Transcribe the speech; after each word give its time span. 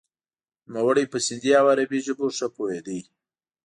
نوموړی 0.73 1.05
په 1.11 1.17
سندهي 1.25 1.51
او 1.59 1.65
عربي 1.71 1.99
ژبو 2.05 2.27
ښه 2.37 2.47
پوهیده. 2.55 2.97